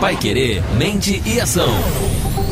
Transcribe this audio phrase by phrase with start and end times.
[0.00, 1.68] Pai Querer, mente e ação.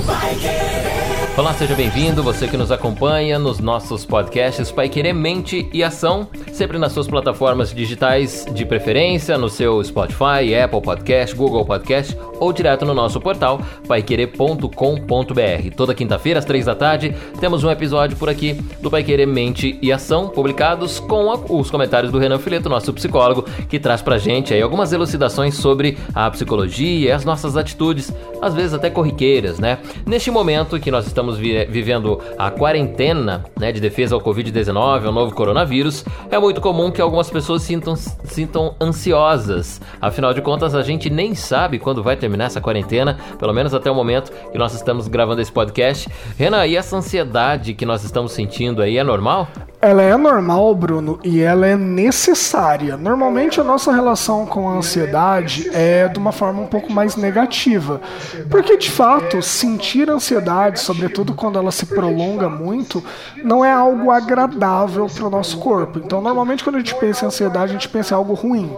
[0.07, 0.92] Vai querer.
[1.35, 6.29] Olá, seja bem-vindo, você que nos acompanha nos nossos podcasts Pai Querer Mente e Ação,
[6.53, 12.53] sempre nas suas plataformas digitais de preferência, no seu Spotify, Apple Podcast, Google Podcast ou
[12.53, 15.75] direto no nosso portal paiquerer.com.br.
[15.75, 19.79] Toda quinta-feira, às três da tarde, temos um episódio por aqui do Pai Querer Mente
[19.81, 24.53] e Ação, publicados com os comentários do Renan Fileto, nosso psicólogo, que traz pra gente
[24.53, 29.79] aí algumas elucidações sobre a psicologia e as nossas atitudes, às vezes até corriqueiras, né?
[30.05, 35.07] Neste momento que nós estamos estamos vi vivendo a quarentena né, de defesa ao Covid-19,
[35.07, 39.81] ao novo coronavírus, é muito comum que algumas pessoas sintam, sintam ansiosas.
[40.01, 43.91] Afinal de contas, a gente nem sabe quando vai terminar essa quarentena, pelo menos até
[43.91, 46.09] o momento que nós estamos gravando esse podcast.
[46.37, 49.49] Renan, e essa ansiedade que nós estamos sentindo aí é normal?
[49.85, 52.97] Ela é normal, Bruno, e ela é necessária.
[52.97, 58.01] Normalmente a nossa relação com a ansiedade é de uma forma um pouco mais negativa.
[58.49, 63.03] Porque de fato, sentir ansiedade, sobretudo quando ela se prolonga muito,
[63.43, 65.99] não é algo agradável para o nosso corpo.
[65.99, 68.77] Então, normalmente quando a gente pensa em ansiedade, a gente pensa em algo ruim.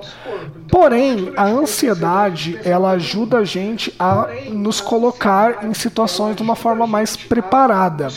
[0.68, 6.86] Porém, a ansiedade, ela ajuda a gente a nos colocar em situações de uma forma
[6.86, 8.08] mais preparada.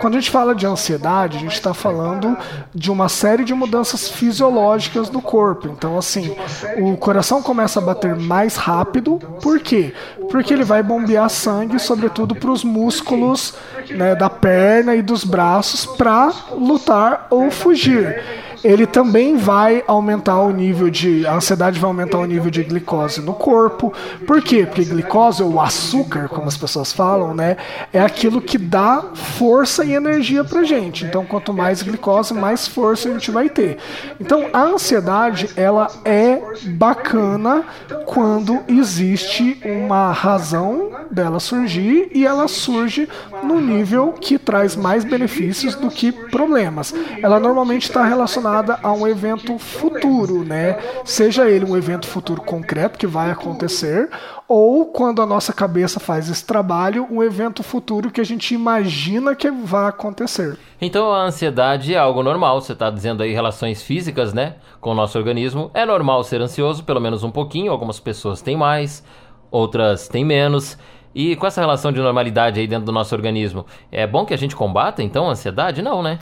[0.00, 2.36] Quando a gente fala de ansiedade, a gente está falando
[2.74, 5.68] de uma série de mudanças fisiológicas do corpo.
[5.68, 6.36] Então, assim,
[6.78, 9.18] o coração começa a bater mais rápido.
[9.42, 9.92] Por quê?
[10.30, 13.54] Porque ele vai bombear sangue, sobretudo para os músculos
[13.90, 20.50] né, da perna e dos braços, para lutar ou fugir ele também vai aumentar o
[20.50, 21.26] nível de.
[21.26, 23.92] A ansiedade vai aumentar o nível de glicose no corpo.
[24.26, 24.66] Por quê?
[24.66, 27.56] Porque glicose, ou açúcar, como as pessoas falam, né?
[27.92, 31.04] É aquilo que dá força e energia pra gente.
[31.04, 33.78] Então, quanto mais glicose, mais força a gente vai ter.
[34.20, 37.64] Então, a ansiedade, ela é bacana
[38.06, 43.08] quando existe uma razão dela surgir e ela surge
[43.42, 46.94] no nível que traz mais benefícios do que problemas.
[47.22, 50.78] Ela normalmente está relacionada relacionada a um evento futuro, né?
[51.04, 54.10] Seja ele um evento futuro concreto que vai acontecer,
[54.48, 59.34] ou quando a nossa cabeça faz esse trabalho, um evento futuro que a gente imagina
[59.34, 60.58] que vai acontecer.
[60.80, 64.94] Então a ansiedade é algo normal, você está dizendo aí relações físicas, né, com o
[64.94, 65.70] nosso organismo.
[65.72, 69.04] É normal ser ansioso, pelo menos um pouquinho, algumas pessoas têm mais,
[69.50, 70.76] outras têm menos.
[71.12, 74.38] E com essa relação de normalidade aí dentro do nosso organismo, é bom que a
[74.38, 75.82] gente combata então a ansiedade?
[75.82, 76.20] Não, né?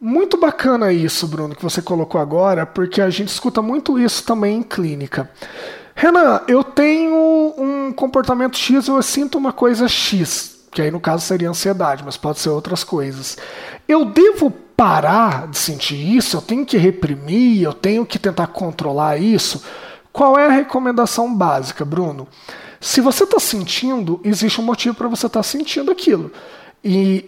[0.00, 4.58] Muito bacana isso, Bruno, que você colocou agora, porque a gente escuta muito isso também
[4.58, 5.30] em clínica.
[5.94, 11.24] Renan, eu tenho um comportamento X, eu sinto uma coisa X, que aí no caso
[11.24, 13.38] seria ansiedade, mas pode ser outras coisas.
[13.88, 16.36] Eu devo parar de sentir isso?
[16.36, 17.62] Eu tenho que reprimir?
[17.62, 19.64] Eu tenho que tentar controlar isso?
[20.12, 22.28] Qual é a recomendação básica, Bruno?
[22.78, 26.30] Se você está sentindo, existe um motivo para você estar tá sentindo aquilo.
[26.84, 27.24] E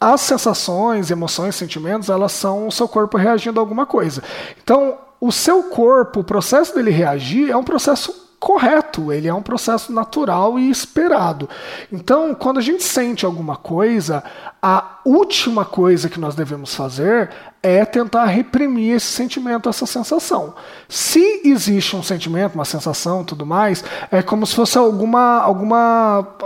[0.00, 4.22] as sensações, emoções, sentimentos, elas são o seu corpo reagindo a alguma coisa.
[4.62, 9.42] Então, o seu corpo, o processo dele reagir é um processo correto, ele é um
[9.42, 11.48] processo natural e esperado.
[11.92, 14.22] Então, quando a gente sente alguma coisa,
[14.62, 17.30] a última coisa que nós devemos fazer
[17.62, 20.54] é tentar reprimir esse sentimento, essa sensação.
[20.88, 26.36] Se existe um sentimento, uma sensação, tudo mais, é como se fosse alguma, alguma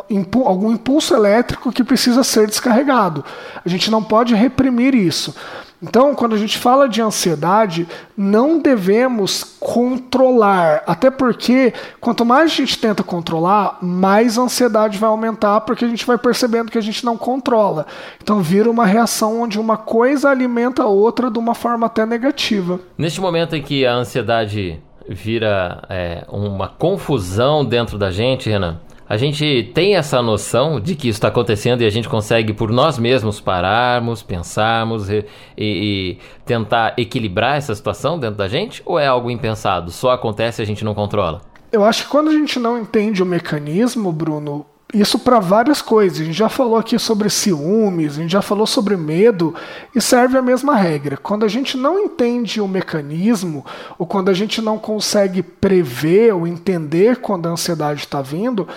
[0.44, 3.24] algum impulso elétrico que precisa ser descarregado.
[3.62, 5.34] A gente não pode reprimir isso.
[5.82, 12.54] Então, quando a gente fala de ansiedade, não devemos controlar, até porque quanto mais a
[12.54, 16.82] gente tenta controlar, mais a ansiedade vai aumentar, porque a gente vai percebendo que a
[16.82, 17.86] gente não controla.
[18.22, 22.78] Então, vira uma reação onde uma coisa alimenta a outra de uma forma até negativa.
[22.96, 28.78] Neste momento em que a ansiedade vira é, uma confusão dentro da gente, Renan,
[29.12, 32.70] a gente tem essa noção de que isso está acontecendo e a gente consegue por
[32.70, 38.80] nós mesmos pararmos, pensarmos e, e, e, tentar equilibrar essa situação dentro da gente?
[38.86, 39.90] Ou é algo impensado?
[39.90, 41.42] Só acontece e a gente não controla?
[41.70, 46.20] Eu acho que quando a gente não entende o mecanismo, Bruno, isso para várias coisas.
[46.20, 49.54] A gente já falou aqui sobre ciúmes, a gente já falou sobre medo
[49.94, 51.16] e serve a mesma regra.
[51.16, 53.64] Quando a gente não entende o mecanismo,
[53.98, 58.68] ou quando a gente não consegue prever ou entender quando a ansiedade está vindo,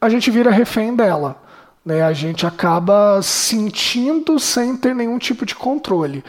[0.00, 1.42] a gente vira refém dela.
[1.84, 2.02] Né?
[2.02, 6.24] A gente acaba sentindo sem ter nenhum tipo de controle.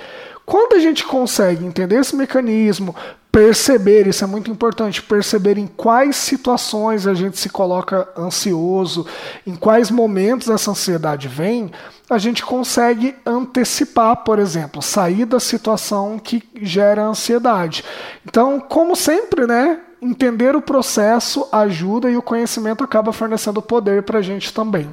[0.46, 2.96] Quando a gente consegue entender esse mecanismo,
[3.32, 9.06] perceber, isso é muito importante, perceber em quais situações a gente se coloca ansioso,
[9.46, 11.72] em quais momentos essa ansiedade vem,
[12.10, 17.84] a gente consegue antecipar, por exemplo, sair da situação que gera ansiedade.
[18.26, 24.20] Então, como sempre, né, entender o processo ajuda e o conhecimento acaba fornecendo poder para
[24.20, 24.88] a gente também.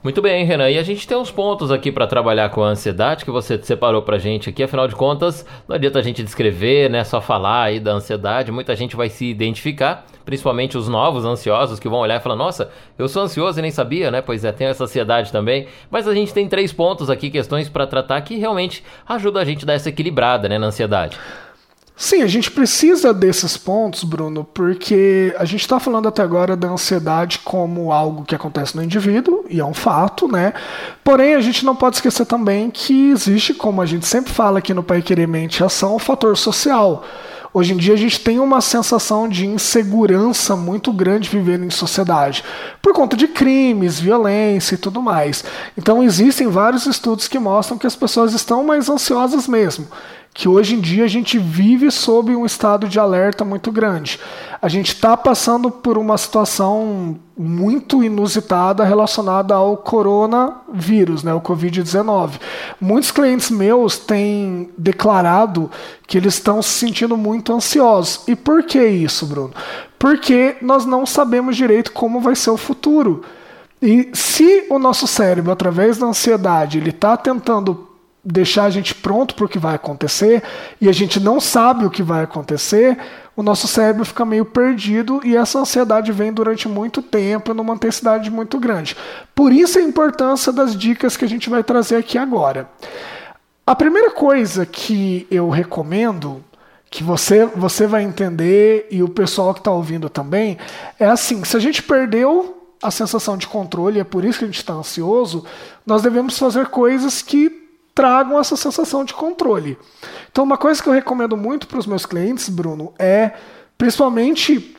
[0.00, 0.70] Muito bem, Renan.
[0.70, 4.00] E a gente tem uns pontos aqui para trabalhar com a ansiedade que você separou
[4.00, 4.62] pra gente aqui.
[4.62, 7.02] Afinal de contas, não adianta a gente descrever, né?
[7.02, 8.52] Só falar aí da ansiedade.
[8.52, 12.70] Muita gente vai se identificar, principalmente os novos ansiosos que vão olhar e falar: Nossa,
[12.96, 14.22] eu sou ansioso e nem sabia, né?
[14.22, 15.66] Pois é, tem essa ansiedade também.
[15.90, 19.64] Mas a gente tem três pontos aqui, questões para tratar que realmente ajudam a gente
[19.64, 20.58] a dar essa equilibrada, né?
[20.58, 21.18] Na ansiedade.
[22.00, 26.68] Sim, a gente precisa desses pontos, Bruno, porque a gente está falando até agora da
[26.68, 30.52] ansiedade como algo que acontece no indivíduo, e é um fato, né?
[31.02, 34.72] Porém, a gente não pode esquecer também que existe, como a gente sempre fala aqui
[34.72, 37.04] no Pai Querer Mente Ação, o fator social.
[37.52, 42.44] Hoje em dia a gente tem uma sensação de insegurança muito grande vivendo em sociedade,
[42.80, 45.42] por conta de crimes, violência e tudo mais.
[45.76, 49.88] Então existem vários estudos que mostram que as pessoas estão mais ansiosas mesmo
[50.38, 54.20] que hoje em dia a gente vive sob um estado de alerta muito grande.
[54.62, 62.34] A gente está passando por uma situação muito inusitada relacionada ao coronavírus, né, o Covid-19.
[62.80, 65.68] Muitos clientes meus têm declarado
[66.06, 68.20] que eles estão se sentindo muito ansiosos.
[68.28, 69.50] E por que isso, Bruno?
[69.98, 73.24] Porque nós não sabemos direito como vai ser o futuro.
[73.82, 77.87] E se o nosso cérebro, através da ansiedade, ele está tentando
[78.30, 80.42] deixar a gente pronto para o que vai acontecer
[80.80, 82.98] e a gente não sabe o que vai acontecer,
[83.34, 88.30] o nosso cérebro fica meio perdido e essa ansiedade vem durante muito tempo numa intensidade
[88.30, 88.96] muito grande.
[89.34, 92.68] Por isso a importância das dicas que a gente vai trazer aqui agora.
[93.66, 96.44] A primeira coisa que eu recomendo
[96.90, 100.58] que você, você vai entender e o pessoal que está ouvindo também
[100.98, 104.48] é assim: se a gente perdeu a sensação de controle, é por isso que a
[104.48, 105.44] gente está ansioso,
[105.84, 107.57] nós devemos fazer coisas que
[107.98, 109.76] tragam essa sensação de controle.
[110.30, 113.32] Então, uma coisa que eu recomendo muito para os meus clientes, Bruno, é
[113.76, 114.76] principalmente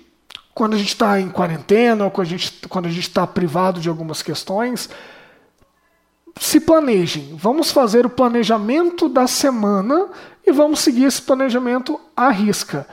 [0.56, 4.90] quando a gente está em quarentena ou quando a gente está privado de algumas questões,
[6.40, 7.36] se planejem.
[7.36, 10.08] Vamos fazer o planejamento da semana
[10.48, 12.88] e vamos seguir esse planejamento à risca.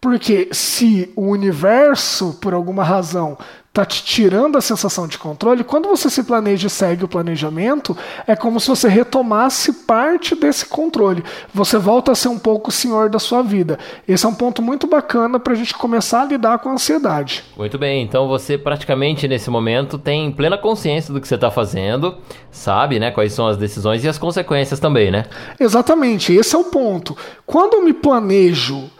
[0.00, 3.36] Porque se o universo, por alguma razão,
[3.72, 7.96] está te tirando a sensação de controle, quando você se planeja e segue o planejamento,
[8.26, 11.24] é como se você retomasse parte desse controle.
[11.54, 13.78] Você volta a ser um pouco o senhor da sua vida.
[14.06, 17.44] Esse é um ponto muito bacana para a gente começar a lidar com a ansiedade.
[17.56, 22.18] Muito bem, então você praticamente nesse momento tem plena consciência do que você está fazendo,
[22.50, 25.24] sabe né, quais são as decisões e as consequências também, né?
[25.58, 27.16] Exatamente, esse é o ponto.
[27.46, 28.90] Quando eu me planejo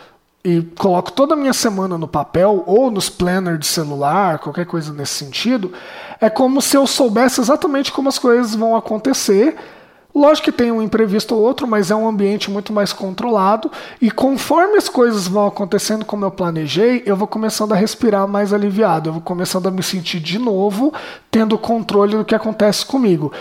[0.45, 4.93] e coloco toda a minha semana no papel ou nos planners de celular, qualquer coisa
[4.93, 5.73] nesse sentido,
[6.21, 9.57] é como se eu soubesse exatamente como as coisas vão acontecer.
[10.15, 14.11] Lógico que tem um imprevisto ou outro, mas é um ambiente muito mais controlado e
[14.11, 19.09] conforme as coisas vão acontecendo como eu planejei, eu vou começando a respirar mais aliviado,
[19.09, 20.93] eu vou começando a me sentir de novo
[21.31, 23.33] tendo controle do que acontece comigo.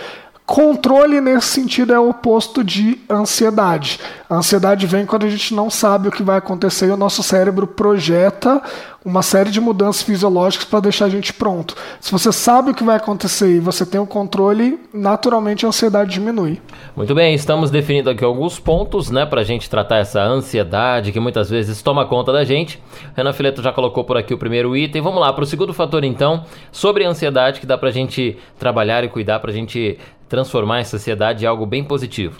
[0.52, 3.98] Controle nesse sentido é o oposto de ansiedade.
[4.28, 7.22] A ansiedade vem quando a gente não sabe o que vai acontecer e o nosso
[7.22, 8.60] cérebro projeta
[9.02, 11.74] uma série de mudanças fisiológicas para deixar a gente pronto.
[12.00, 16.12] Se você sabe o que vai acontecer e você tem o controle, naturalmente a ansiedade
[16.12, 16.60] diminui.
[16.94, 21.18] Muito bem, estamos definindo aqui alguns pontos, né, para a gente tratar essa ansiedade que
[21.18, 22.78] muitas vezes toma conta da gente.
[23.16, 25.00] Renan Fileto já colocou por aqui o primeiro item.
[25.00, 28.36] Vamos lá para o segundo fator, então, sobre a ansiedade que dá para a gente
[28.58, 29.98] trabalhar e cuidar, para a gente
[30.32, 32.34] transformar essa ansiedade em algo bem positivo.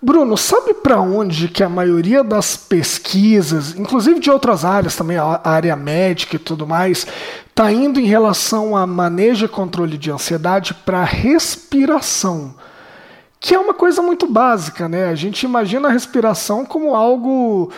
[0.00, 5.40] Bruno, sabe para onde que a maioria das pesquisas, inclusive de outras áreas também, a
[5.44, 7.06] área médica e tudo mais,
[7.50, 12.54] está indo em relação a manejo e controle de ansiedade para respiração?
[13.38, 15.06] Que é uma coisa muito básica, né?
[15.06, 17.70] A gente imagina a respiração como algo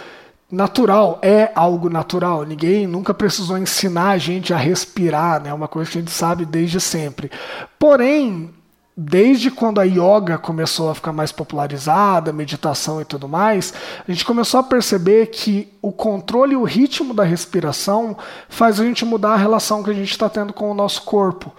[0.50, 2.44] natural, é algo natural.
[2.44, 5.50] Ninguém nunca precisou ensinar a gente a respirar, né?
[5.50, 7.30] É uma coisa que a gente sabe desde sempre.
[7.78, 8.50] Porém,
[8.96, 13.72] desde quando a yoga começou a ficar mais popularizada, meditação e tudo mais,
[14.06, 18.16] a gente começou a perceber que o controle e o ritmo da respiração
[18.48, 21.52] faz a gente mudar a relação que a gente está tendo com o nosso corpo.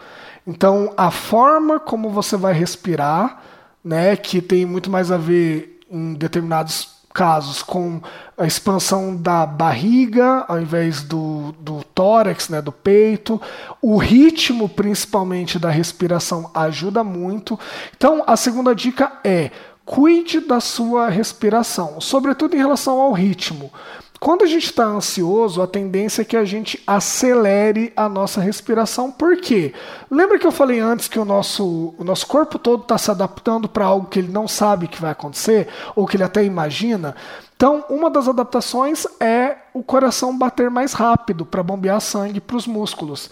[0.46, 3.42] Então, a forma como você vai respirar,
[3.84, 8.02] né, que tem muito mais a ver em determinados casos com
[8.38, 13.42] a expansão da barriga ao invés do, do tórax, né, do peito.
[13.82, 17.60] O ritmo, principalmente da respiração, ajuda muito.
[17.96, 19.52] Então, a segunda dica é
[19.86, 23.72] cuide da sua respiração, sobretudo em relação ao ritmo.
[24.22, 29.12] Quando a gente está ansioso, a tendência é que a gente acelere a nossa respiração.
[29.12, 29.74] Por quê?
[30.12, 33.68] Lembra que eu falei antes que o nosso, o nosso corpo todo está se adaptando
[33.68, 37.16] para algo que ele não sabe que vai acontecer, ou que ele até imagina?
[37.56, 42.68] Então, uma das adaptações é o coração bater mais rápido para bombear sangue para os
[42.68, 43.28] músculos.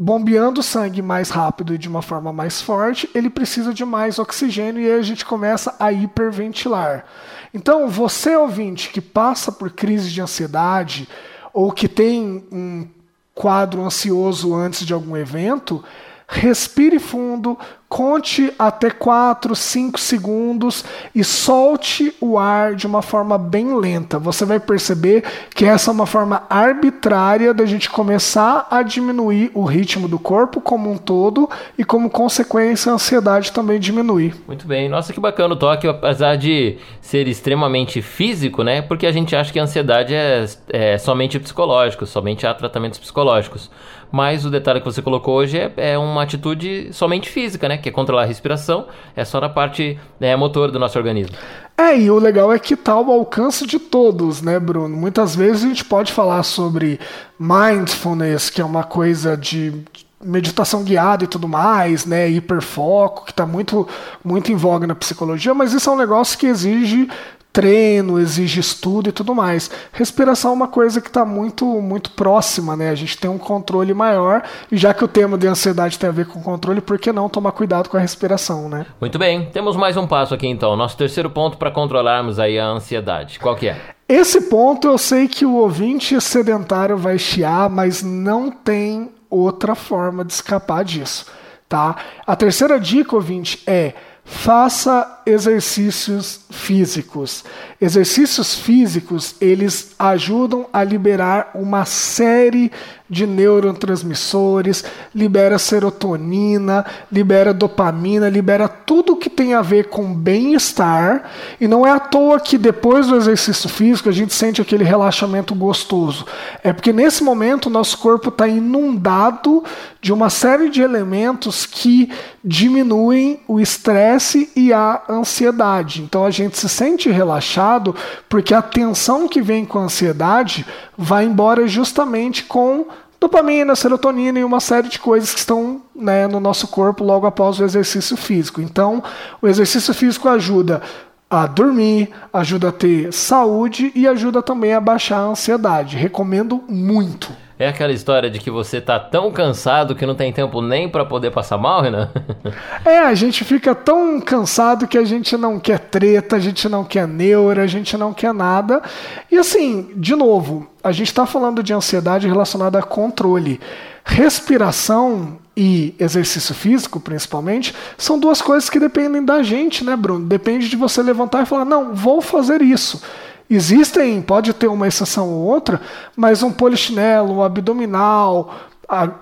[0.00, 4.80] Bombeando sangue mais rápido e de uma forma mais forte, ele precisa de mais oxigênio
[4.80, 7.04] e aí a gente começa a hiperventilar.
[7.52, 11.08] Então, você ouvinte que passa por crise de ansiedade
[11.52, 12.86] ou que tem um
[13.34, 15.82] quadro ansioso antes de algum evento,
[16.28, 17.58] respire fundo,
[17.88, 24.18] conte até 4, 5 segundos e solte o ar de uma forma bem lenta.
[24.18, 29.64] Você vai perceber que essa é uma forma arbitrária da gente começar a diminuir o
[29.64, 34.34] ritmo do corpo como um todo e, como consequência, a ansiedade também diminuir.
[34.46, 34.86] Muito bem.
[34.86, 38.82] Nossa, que bacana o toque, apesar de ser extremamente físico, né?
[38.82, 43.70] Porque a gente acha que a ansiedade é, é somente psicológico, somente há tratamentos psicológicos.
[44.10, 47.76] Mas o detalhe que você colocou hoje é, é uma atitude somente física, né?
[47.76, 51.36] Que é controlar a respiração, é só na parte né, motor do nosso organismo.
[51.76, 54.96] É, e o legal é que tá ao alcance de todos, né, Bruno?
[54.96, 56.98] Muitas vezes a gente pode falar sobre
[57.38, 59.84] mindfulness, que é uma coisa de
[60.20, 63.86] meditação guiada e tudo mais, né, hiperfoco, que está muito,
[64.24, 67.08] muito em voga na psicologia, mas isso é um negócio que exige
[67.52, 69.70] treino, exige estudo e tudo mais.
[69.92, 72.90] Respiração é uma coisa que está muito, muito próxima, né?
[72.90, 76.12] A gente tem um controle maior, e já que o tema de ansiedade tem a
[76.12, 78.86] ver com controle, por que não tomar cuidado com a respiração, né?
[79.00, 80.76] Muito bem, temos mais um passo aqui então.
[80.76, 83.38] Nosso terceiro ponto para controlarmos aí a ansiedade.
[83.38, 83.76] Qual que é?
[84.08, 90.24] Esse ponto eu sei que o ouvinte sedentário vai chiar, mas não tem outra forma
[90.24, 91.26] de escapar disso,
[91.68, 91.96] tá?
[92.26, 93.92] A terceira dica, ouvinte, é
[94.30, 97.44] Faça exercícios físicos.
[97.80, 102.70] Exercícios físicos, eles ajudam a liberar uma série
[103.08, 104.84] de neurotransmissores,
[105.14, 111.30] libera serotonina, libera dopamina, libera tudo que tem a ver com bem-estar.
[111.60, 115.54] E não é à toa que depois do exercício físico a gente sente aquele relaxamento
[115.54, 116.26] gostoso.
[116.62, 119.64] É porque nesse momento o nosso corpo está inundado
[120.00, 122.10] de uma série de elementos que
[122.44, 126.02] diminuem o estresse e a ansiedade.
[126.02, 127.94] Então a gente se sente relaxado
[128.28, 130.64] porque a tensão que vem com a ansiedade
[130.98, 132.86] vai embora justamente com
[133.20, 137.60] dopamina, serotonina e uma série de coisas que estão né, no nosso corpo logo após
[137.60, 138.60] o exercício físico.
[138.60, 139.02] Então,
[139.40, 140.82] o exercício físico ajuda
[141.30, 145.96] a dormir, ajuda a ter saúde e ajuda também a baixar a ansiedade.
[145.96, 147.30] Recomendo muito.
[147.58, 151.04] É aquela história de que você tá tão cansado que não tem tempo nem para
[151.04, 152.08] poder passar mal, Renan?
[152.86, 156.84] é, a gente fica tão cansado que a gente não quer treta, a gente não
[156.84, 158.80] quer neura, a gente não quer nada.
[159.28, 163.60] E assim, de novo, a gente está falando de ansiedade relacionada a controle.
[164.04, 170.24] Respiração e exercício físico, principalmente, são duas coisas que dependem da gente, né, Bruno?
[170.24, 173.02] Depende de você levantar e falar: não, vou fazer isso.
[173.50, 175.80] Existem, pode ter uma exceção ou outra,
[176.14, 178.67] mas um polichinelo, um abdominal,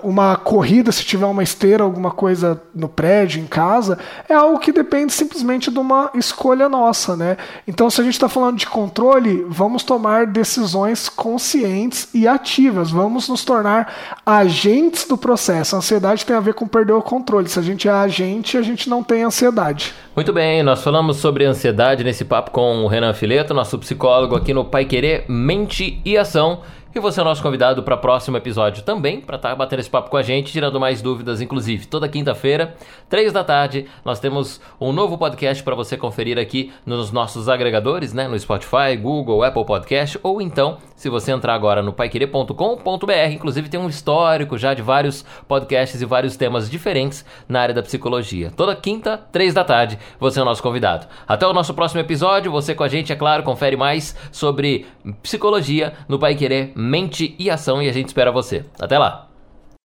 [0.00, 4.70] uma corrida, se tiver uma esteira, alguma coisa no prédio, em casa, é algo que
[4.70, 7.36] depende simplesmente de uma escolha nossa, né?
[7.66, 13.28] Então, se a gente está falando de controle, vamos tomar decisões conscientes e ativas, vamos
[13.28, 15.74] nos tornar agentes do processo.
[15.74, 17.48] A ansiedade tem a ver com perder o controle.
[17.48, 19.92] Se a gente é agente, a gente não tem ansiedade.
[20.14, 24.54] Muito bem, nós falamos sobre ansiedade nesse papo com o Renan Fileto, nosso psicólogo aqui
[24.54, 26.60] no Pai Querer Mente e Ação.
[26.96, 29.80] E você é o nosso convidado para o próximo episódio também, para estar tá batendo
[29.80, 31.86] esse papo com a gente, tirando mais dúvidas, inclusive.
[31.86, 32.74] Toda quinta-feira,
[33.06, 38.14] três da tarde, nós temos um novo podcast para você conferir aqui nos nossos agregadores,
[38.14, 38.26] né?
[38.26, 43.78] No Spotify, Google, Apple Podcast, ou então, se você entrar agora no paiquerê.com.br, inclusive tem
[43.78, 48.50] um histórico já de vários podcasts e vários temas diferentes na área da psicologia.
[48.56, 51.06] Toda quinta, três da tarde, você é o nosso convidado.
[51.28, 54.86] Até o nosso próximo episódio, você com a gente, é claro, confere mais sobre
[55.22, 58.64] psicologia no Pai Querer mente e ação e a gente espera você.
[58.78, 59.25] Até lá!